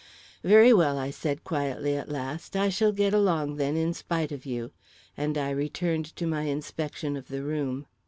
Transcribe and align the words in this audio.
"Very 0.43 0.73
well," 0.73 0.97
I 0.97 1.11
said 1.11 1.43
quietly 1.43 1.95
at 1.95 2.09
last, 2.09 2.55
"I 2.55 2.69
shall 2.69 2.91
get 2.91 3.13
along, 3.13 3.57
then, 3.57 3.77
in 3.77 3.93
spite 3.93 4.31
of 4.31 4.47
you," 4.47 4.71
and 5.15 5.37
I 5.37 5.51
returned 5.51 6.15
to 6.15 6.25
my 6.25 6.41
inspection 6.41 7.15
of 7.15 7.27
the 7.27 7.43
room. 7.43 7.85